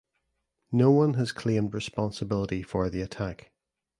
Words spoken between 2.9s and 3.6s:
attack.